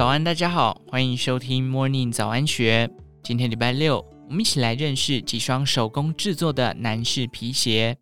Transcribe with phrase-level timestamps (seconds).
[0.00, 2.88] 早安，大家好，欢迎收听 Morning 早安学。
[3.22, 7.98] 今天礼拜六，我们一起来认识几双手工制作的男士皮鞋。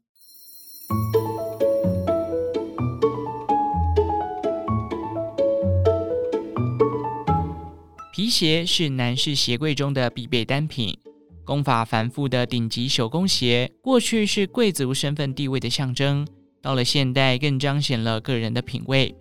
[8.12, 10.96] 皮鞋是男士鞋柜中的必备单品，
[11.44, 16.24] 工法繁复的顶级手工鞋，过去是贵族身份地位的象征，
[16.62, 19.12] 到了现代更彰显了个人的品味。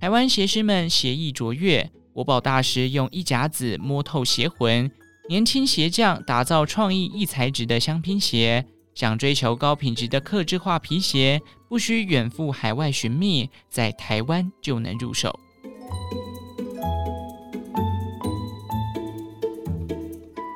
[0.00, 4.90] 台湾鞋师们鞋艺卓越，国宝大师用一甲子摸透鞋魂，
[5.28, 8.64] 年轻鞋匠打造创意异材质的香拼鞋。
[8.94, 15.38] 想追求高品质的客制化皮鞋，不需远赴海外寻觅，在台湾就能入手。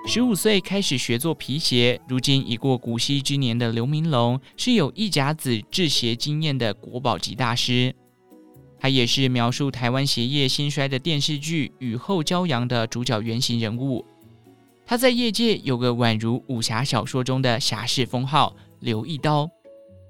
[0.06, 7.94] 十五岁开始学做皮鞋，如今已过古稀之年的刘明龙，是有一甲子制鞋经验的国宝级大师。
[8.84, 14.04] 他也是描述台湾鞋业兴衰的电视剧《雨后骄阳》的主角原型人物。
[14.84, 19.48] 他在业界有个宛如武侠小说中的侠士封号“刘一刀”，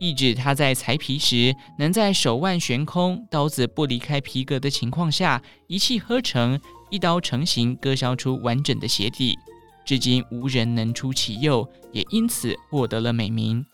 [0.00, 9.38] 意指他在裁皮时能在手腕悬空、刀子不离开皮革的情况下，一气呵成，一刀成型，割削出完整的鞋底。
[9.86, 13.64] 至今无人能出其右，也因此获得了美名。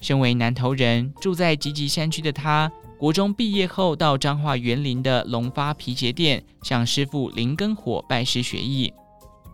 [0.00, 2.72] 身为南投人，住在集集山区的他。
[3.04, 8.90] 国中毕业后，到彰化园林的龙发皮鞋店向师傅林根火拜师学艺。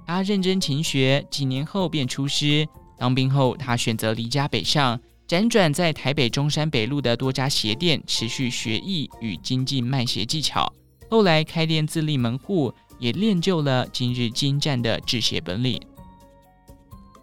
[0.07, 2.65] 他认真勤学，几年后便出师。
[2.97, 10.73] 当兵后，他选择离家北上，辗转在台北中山北路的多家鞋店持续学艺与精进卖鞋技巧。
[11.11, 15.83] 后来开店自立门户，也练就了今日精湛的制鞋本领。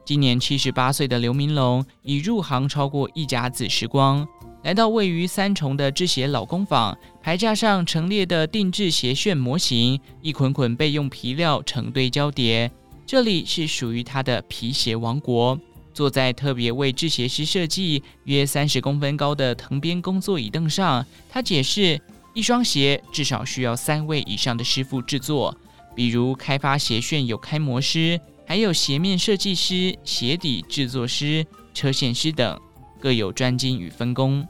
[0.04, 4.28] 今年七十八岁的刘明龙已入行超过一甲子时光。
[4.68, 12.70] 来到位于三重的制鞋老工坊，牌架上陈列的定制鞋楦模型，一捆捆备用皮料成堆交叠。
[13.06, 15.58] 这里是属于他的皮鞋王国。
[15.94, 22.02] 坐在特别为制鞋师设计、约三十公分高的藤编工作椅凳上，他解释：
[22.34, 25.58] 一双鞋至少需要三位以上的师傅制作，
[25.96, 32.60] 比如开发鞋楦有开模师，还有鞋面设计师、鞋底制作师、车线师等，
[33.00, 34.46] 各有专精与分工。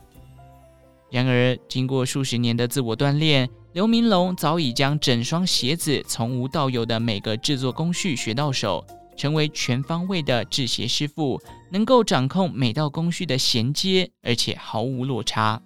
[1.10, 8.86] 然而，经过数十年的自我锻炼，刘明龙早已将整双鞋子从无到有的每个制作工序学到手，
[9.16, 11.42] 成为全方位的制鞋师傅，
[11.72, 15.62] 能够掌控每道工序的衔接，而且毫无落差。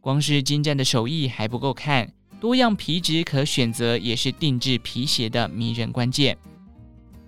[0.00, 6.36] 光是精湛的手艺还不够看，多样皮质可选择也是定制皮鞋的迷人关键。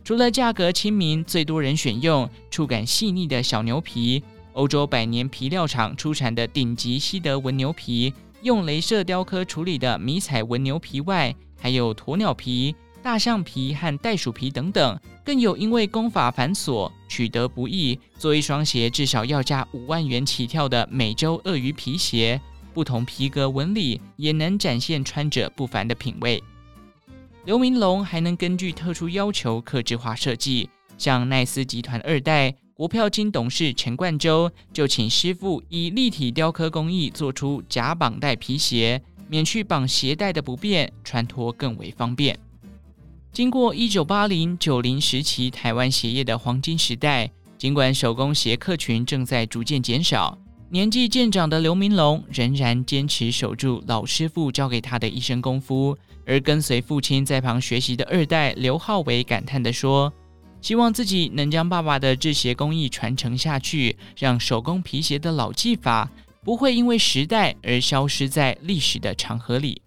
[0.02, 4.24] 除了价格亲民、最多人选用、触感细腻的小牛皮。
[4.56, 22.40] 欧洲百年皮料厂出产的顶级西德文牛皮，用镭射雕刻处理的迷彩文牛皮外，还有鸵鸟皮、大象皮和袋鼠皮等等，更有因为工法繁琐、取得不易，做一双鞋至少要价五万元起跳的美洲鳄鱼皮鞋。
[22.72, 26.42] 不同皮革纹理也能展现穿着不凡的品味。
[27.44, 32.54] 刘明龙还能根据特殊要求刻制化设计，像奈斯集团二代。
[32.76, 39.00] 国票金董事陈冠洲就请师傅以立体雕刻工艺做出假绑带皮鞋，
[39.30, 42.38] 免去绑鞋带的不便，穿脱更为方便。
[43.32, 50.36] 经过一九八零九零时期台湾鞋业的黄金时代，尽管手工鞋客群正在逐渐减少，
[50.68, 55.96] 年纪渐长的刘明龙仍然坚持守住老师傅教给他的一身功夫。
[56.26, 60.12] 而跟随父亲在旁学习的二代刘浩伟感叹地说。
[60.66, 66.10] 希望自己能将爸爸的制鞋工艺传承下去，让手工皮鞋的老技法
[66.42, 69.80] 不会因为时代而消失在历史的长河里。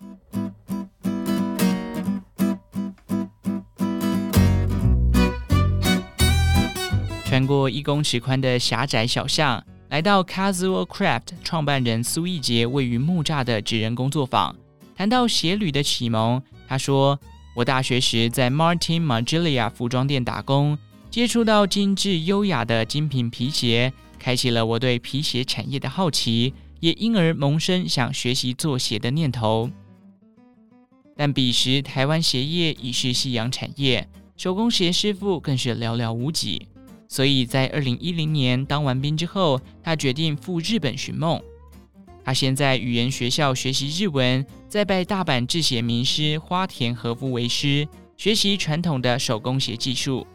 [7.25, 14.55] 穿过一公尺宽的狭窄小巷，来到 Casual Craft 创办人苏奕杰位于木栅的纸人工作坊，
[14.95, 17.19] 谈到鞋履的启蒙，他说。
[17.55, 20.77] 我大学时在 Martin Margiela 服装店打工，
[21.09, 29.69] 接触到精致优雅的精品皮鞋，开启了我对皮鞋产业的好奇，也因而萌生想学习做鞋的念头。
[31.17, 34.07] 但彼时台湾鞋业已是夕阳产业，
[34.37, 36.67] 手工鞋师傅更是寥寥无几，
[37.09, 41.41] 所以在二零一零年当完兵之后，他决定赴日本寻梦。
[42.29, 47.87] 他先在语言学校学习日文，再拜大阪制鞋名师花田和夫为师，
[48.17, 50.27] 学习传统的手工鞋技术。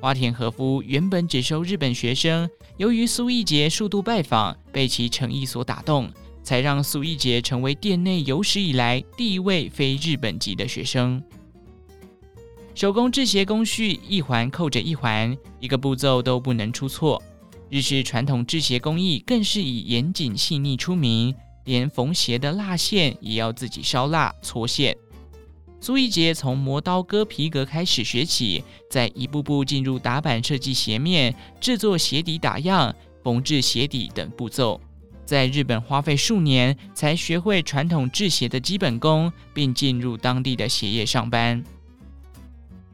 [0.00, 6.10] 花田和夫原本只收日本学生，由于苏奕杰数度拜访，被其诚意所打动，
[6.42, 11.22] 才让苏一杰成为店内有史以来第一位非日本籍的学生。
[12.74, 17.22] 手工制鞋工序一环扣着一环，一个步骤都不能出错。
[17.70, 21.32] 日式传统制鞋工艺更是以严谨细腻出名，
[21.64, 24.96] 连缝鞋的蜡线也要自己烧蜡搓线。
[25.80, 34.80] 苏一杰从磨刀割皮革开始学起，再一步步进入打板设计鞋面、制作鞋底打样、缝制鞋底等步骤。
[35.24, 41.62] 在日本花费数年才学会传统制鞋的基本功，并进入当地的鞋业上班。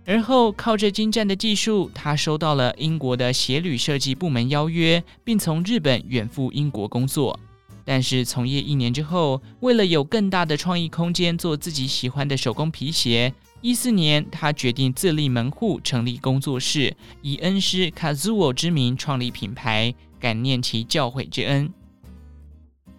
[0.09, 7.37] 而后，靠着精湛的技术，他收到了英国的鞋履设计部门邀约，并从日本远赴英国工作。
[7.85, 21.73] 但是，从业一年之后，为了有更大的创意空间做自己喜欢的手工皮鞋，一四年他决定自立门户，成立工作室，以恩师卡斯沃之名创立品牌，感念其教诲之恩。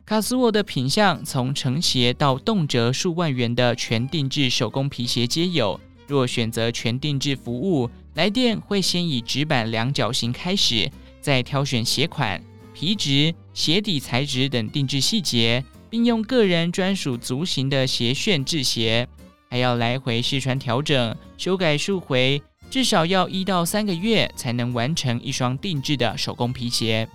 [0.05, 5.79] 卡斯沃的品相从成鞋到动辄数万元的全定制手工皮鞋皆有。
[6.07, 10.89] 若选择全定制服务，来店会先以直板量角型开始，
[11.21, 12.41] 再挑选鞋款、
[12.73, 19.07] 皮质、鞋底材质等定制细节，并用个人专属足型的鞋楦制鞋，
[19.49, 27.07] 还要来回试穿调整、修改数回，至少要一到三个月才能完成一双定制的手工皮鞋。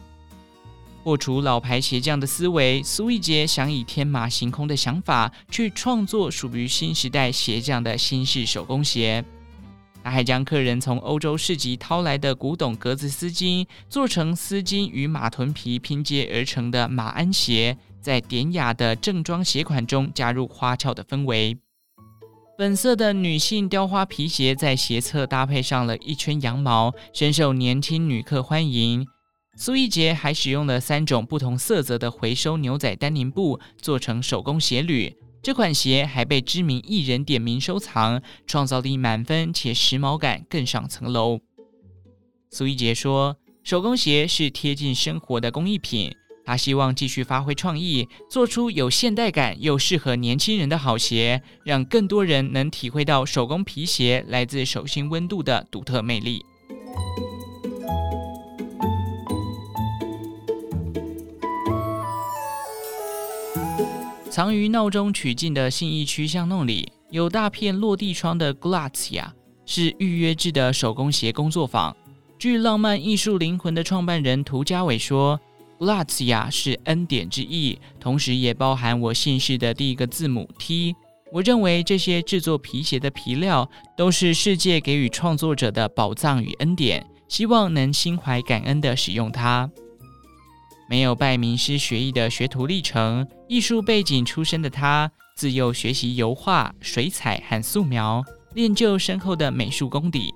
[1.03, 9.25] 破除老牌鞋匠的思维，苏一杰想以天马行空的想法去创作属于新时代鞋匠的新式手工鞋。
[10.05, 21.57] 他还将客人从欧洲市集掏来的古董格子丝巾做成丝巾与马臀皮拼接而成的马鞍鞋，在典雅的正装鞋款中加入花俏的氛围。
[22.59, 29.07] 粉色的女性雕花皮鞋在鞋侧搭配上了一圈羊毛，深受年轻女客欢迎。
[29.55, 41.41] 苏一杰还使用了三种不同色泽的回收牛仔丹宁布做成手工鞋履，这款鞋还被知名艺人点名收藏，创造力满分且时髦感更上层楼。
[42.51, 46.11] 苏一杰说：“手工鞋是贴近生活的工艺品，
[46.47, 56.45] 他希望继续发挥创意，做出有现代感又适合年轻人的好鞋，让更多人能体会到手工皮鞋来自手心温度的独特魅力。”
[64.33, 69.27] 藏于闹中取静的信义区巷弄里，有大片落地窗的 Glatzia
[69.67, 71.95] 是预约制的手工鞋工作坊。
[72.39, 75.39] 据浪漫艺术灵魂的创办人涂家伟说
[75.79, 80.95] ，Glatzia 是恩典之意，同时也包含我姓氏的第一个字母 T。
[81.31, 83.69] 我认为这些制作皮鞋的皮料
[83.99, 89.71] 都是世界给予创作者的宝藏与恩典，希望能心怀感恩地使用它。”
[90.93, 98.23] 没有拜名师学艺的学徒历程，艺术背景出身的他，自幼学习油画、水彩和素描，
[98.53, 100.35] 练就深厚的美术功底。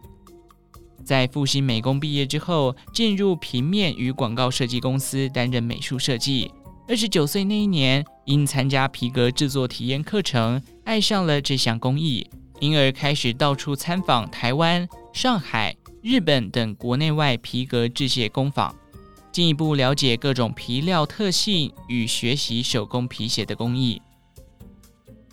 [1.05, 6.51] 在复兴美工毕业之后，进入平面与广告设计公司担任美术设计。
[6.89, 12.27] 二十九岁那一年，因参加皮革制作体验课程，爱上了这项工艺，
[12.61, 18.75] 因而开始到处参访台湾、上海、日本等国内外皮革制鞋工坊。
[19.37, 24.01] 进一步了解各种皮料特性与学习手工皮鞋的工艺。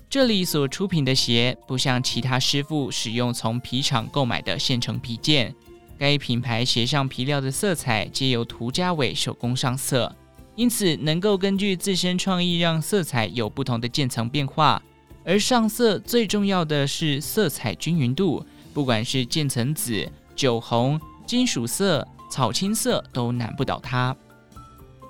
[0.09, 5.55] 这里所出品的鞋不像其他师傅使用从皮厂购买的现成皮件，
[5.97, 10.13] 该品牌鞋上皮料的色彩皆由涂家伟手工上色，
[10.57, 14.83] 因此能够根据自身创意让色彩有不同的渐层变化。
[15.23, 22.05] 而上色最重要的是色彩均匀度，不管是渐层紫、酒红、金属色。
[22.33, 24.15] 草青色都难不倒他。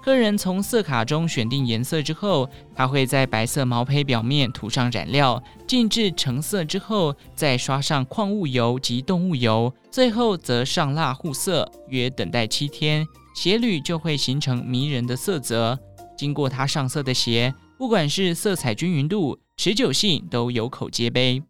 [0.04, 11.72] 客人从色卡中选定颜色之后，他会在白色毛坯表面涂上染料，静置成色之后，再刷上矿物油及动物油，最后则上蜡护色。
[11.88, 15.80] 约等待七天，鞋履就会形成迷人的色泽。
[16.18, 21.42] 经过他上色的鞋，不管是色彩均匀度、持久性，都有口皆碑。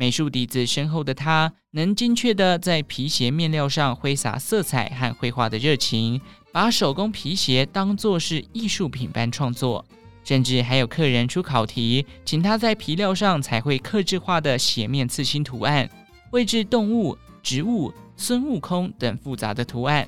[0.00, 6.20] 美术底子深厚的他，能精确地在皮鞋面料上挥洒色彩和绘画的热情，
[6.52, 9.84] 把手工皮鞋当作是艺术品般创作。
[10.22, 15.90] 甚至还有客人出考题，请他在皮料上彩绘客制化的鞋面刺青图案，
[16.30, 20.06] 绘制动物、植物、孙悟空等复杂的图案。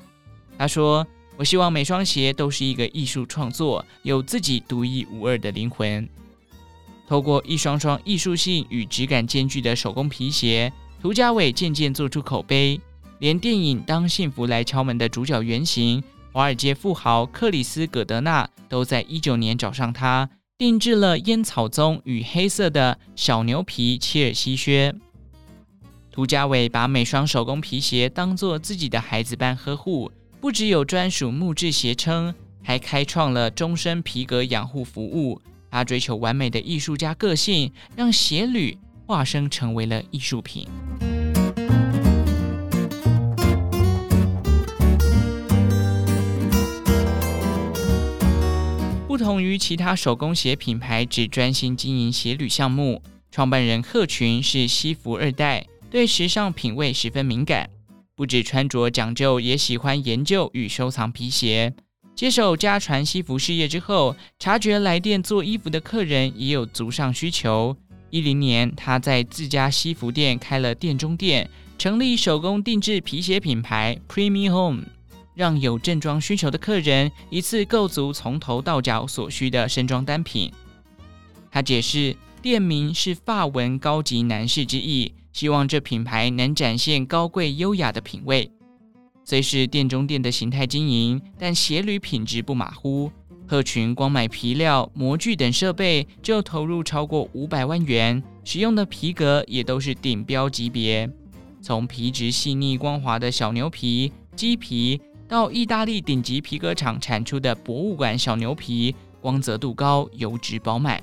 [0.57, 1.05] 他说
[1.35, 6.07] ：“我希望每双鞋都是一个艺术创作，有自己独一无二的灵魂。”
[7.11, 12.79] 透过一双双艺术性与质感兼具的手工皮鞋，涂家伟渐渐做出口碑，
[13.19, 16.01] 连电影《当幸福来敲门》的主角原型
[16.31, 24.95] 华尔街富豪克里斯·葛德纳都在一九年找上他，定制了烟草棕与黑色的小牛皮切尔西靴。
[26.13, 35.41] 涂家伟把每双手工皮鞋当作自己的孩子般呵护，不只有专属木质鞋撑，还开创了终身皮革养护服务。
[35.71, 40.67] 他追求完美的艺术家个性，让鞋履化身成为了艺术品。
[49.07, 57.69] 不同于其他手工鞋品牌，只专心经营鞋履项目，创办人贺群是西服二代，对时尚品味十分敏感，
[58.15, 61.73] 不止穿着讲究，也喜欢研究与收藏皮鞋。
[62.15, 67.75] 接手家传西服事业之后，察觉来店做衣服的客人也有足上需求。
[68.11, 74.83] 一零年，他在自家西服店开了店中店，成立手工定制皮鞋品牌 Primi Home。
[75.33, 80.51] 让有正装需求的客人一次购足从头到脚所需的身装单品。
[81.49, 88.51] 他解释，店名是法文“高级男士”之意，希望这品牌能展现高贵优雅的品味。
[89.31, 93.09] 虽是店中店的形态经营，但鞋履品质不马虎。
[93.47, 101.09] 鹤群光买皮料、模具等设备就投入超过五百万元，使用的皮革也都是顶标级别，
[101.61, 104.99] 从皮质细腻光滑的小牛皮、鸡皮。
[105.29, 111.01] 到意大利顶级皮革厂产出的博物馆小牛皮，光泽度高，油脂饱满。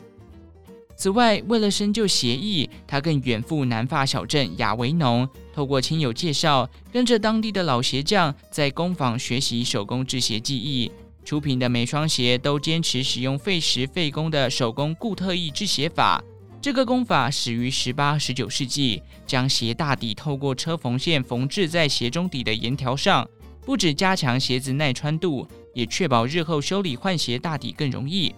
[0.98, 10.90] 此外，为了深究鞋艺，他更远赴南法小镇亚维农，透过亲友介绍，跟着当地的老鞋匠在工坊学习手工制鞋技艺。
[11.24, 16.20] 出品的每双鞋都坚持使用费时费工的手工固特异制鞋法。
[16.60, 23.24] 这个工法始于十八、十九世纪，将鞋大底透过车缝线缝制在鞋中底的沿条上。
[23.64, 28.34] 不止加强鞋子耐穿度，也确保日后修理换鞋大底更容易。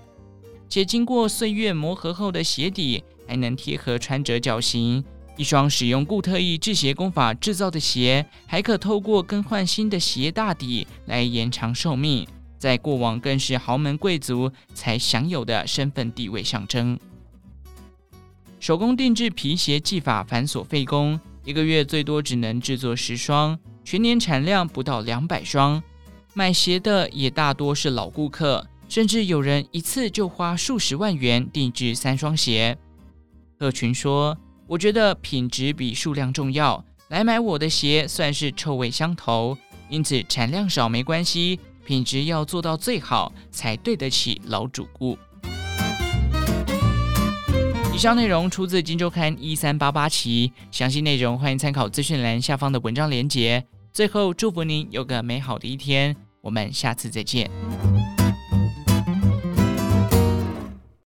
[0.70, 5.04] 且经过岁月磨合后的鞋底还能贴合穿着脚型。
[5.36, 12.26] 一双使用固特异制鞋工法制造的鞋，还可透过更换新的鞋大底来延长寿命。
[12.58, 16.98] 在过往更是豪门贵族才享有的身份地位象征。
[18.60, 23.58] 手工定制皮鞋技法繁琐费工，一个月最多只能制作十双。
[23.82, 25.82] 全年产量不到两百双，
[26.34, 32.76] 买鞋的也大多是老顾客，甚至有人一次就花数十万元定制三双鞋。
[33.56, 39.56] 贺群说：“我觉得品质比数量重要，来买我的鞋算是臭味相投，
[39.88, 45.16] 因此产量少没关系，品质要做到最好，才对得起老主顾。”
[47.94, 53.64] 以上内容出自《金周刊》一三八八期，详细内容欢迎参考资讯栏下方的文章连结。
[53.92, 56.16] 最后，祝福您有个美好的一天。
[56.40, 57.48] 我们下次再见。